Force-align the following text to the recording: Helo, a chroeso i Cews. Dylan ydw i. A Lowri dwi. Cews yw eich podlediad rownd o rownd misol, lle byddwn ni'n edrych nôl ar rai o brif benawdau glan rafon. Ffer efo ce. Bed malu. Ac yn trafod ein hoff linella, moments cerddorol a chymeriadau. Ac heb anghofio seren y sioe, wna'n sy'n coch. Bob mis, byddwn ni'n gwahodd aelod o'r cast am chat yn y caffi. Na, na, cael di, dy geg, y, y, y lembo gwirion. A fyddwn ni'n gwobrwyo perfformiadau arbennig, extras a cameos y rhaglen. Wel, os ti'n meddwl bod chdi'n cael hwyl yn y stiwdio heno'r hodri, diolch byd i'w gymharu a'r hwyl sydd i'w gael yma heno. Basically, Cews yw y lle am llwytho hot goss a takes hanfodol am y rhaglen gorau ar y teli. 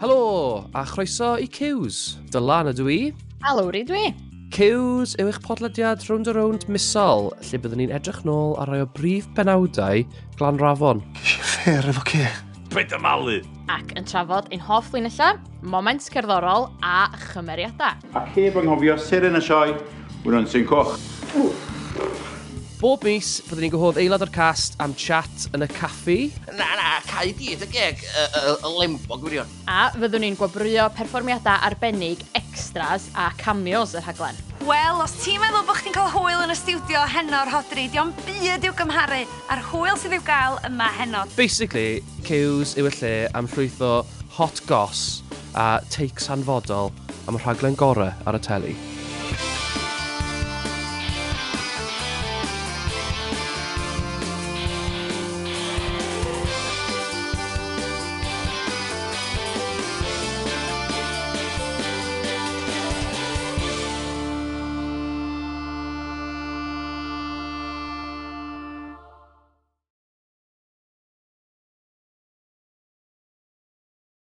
Helo, 0.00 0.64
a 0.72 0.86
chroeso 0.86 1.34
i 1.36 1.44
Cews. 1.52 2.16
Dylan 2.32 2.70
ydw 2.70 2.86
i. 2.88 3.00
A 3.44 3.52
Lowri 3.52 3.82
dwi. 3.84 4.06
Cews 4.48 5.12
yw 5.20 5.28
eich 5.28 5.40
podlediad 5.44 6.06
rownd 6.08 6.30
o 6.30 6.32
rownd 6.32 6.64
misol, 6.72 7.28
lle 7.44 7.60
byddwn 7.60 7.82
ni'n 7.82 7.92
edrych 7.98 8.22
nôl 8.24 8.56
ar 8.62 8.72
rai 8.72 8.80
o 8.80 8.88
brif 8.96 9.28
benawdau 9.36 10.00
glan 10.40 10.56
rafon. 10.62 11.04
Ffer 11.20 11.92
efo 11.92 12.06
ce. 12.08 12.24
Bed 12.72 12.96
malu. 13.04 13.42
Ac 13.68 13.92
yn 14.00 14.08
trafod 14.08 14.48
ein 14.48 14.64
hoff 14.64 14.88
linella, 14.96 15.34
moments 15.60 16.08
cerddorol 16.08 16.70
a 16.80 17.10
chymeriadau. 17.34 18.00
Ac 18.16 18.32
heb 18.38 18.56
anghofio 18.56 18.96
seren 18.96 19.36
y 19.36 19.44
sioe, 19.44 19.76
wna'n 20.24 20.48
sy'n 20.48 20.64
coch. 20.64 20.96
Bob 22.80 23.02
mis, 23.04 23.42
byddwn 23.44 23.66
ni'n 23.66 23.72
gwahodd 23.74 23.98
aelod 24.00 24.22
o'r 24.24 24.30
cast 24.32 24.78
am 24.80 24.94
chat 24.96 25.42
yn 25.52 25.66
y 25.66 25.66
caffi. 25.68 26.14
Na, 26.56 26.64
na, 26.78 26.94
cael 27.04 27.34
di, 27.36 27.50
dy 27.60 27.66
geg, 27.68 28.00
y, 28.00 28.22
y, 28.24 28.54
y 28.56 28.70
lembo 28.78 29.18
gwirion. 29.20 29.50
A 29.68 29.90
fyddwn 29.98 30.24
ni'n 30.24 30.38
gwobrwyo 30.40 30.86
perfformiadau 30.96 31.60
arbennig, 31.68 32.24
extras 32.40 33.10
a 33.12 33.28
cameos 33.36 33.92
y 33.92 34.00
rhaglen. 34.00 34.40
Wel, 34.64 35.02
os 35.04 35.12
ti'n 35.20 35.42
meddwl 35.44 35.66
bod 35.68 35.76
chdi'n 35.82 35.92
cael 35.98 36.08
hwyl 36.14 36.40
yn 36.46 36.54
y 36.54 36.56
stiwdio 36.56 37.04
heno'r 37.12 37.52
hodri, 37.52 37.84
diolch 37.92 38.16
byd 38.24 38.64
i'w 38.70 38.76
gymharu 38.80 39.22
a'r 39.52 39.64
hwyl 39.74 40.00
sydd 40.00 40.16
i'w 40.16 40.24
gael 40.24 40.56
yma 40.70 40.88
heno. 40.96 41.26
Basically, 41.36 42.00
Cews 42.24 42.78
yw 42.80 42.88
y 42.88 42.94
lle 42.96 43.16
am 43.36 43.50
llwytho 43.52 43.98
hot 44.38 44.64
goss 44.70 45.20
a 45.52 45.82
takes 45.92 46.32
hanfodol 46.32 46.94
am 47.28 47.36
y 47.36 47.44
rhaglen 47.44 47.76
gorau 47.76 48.08
ar 48.24 48.40
y 48.40 48.48
teli. 48.48 48.78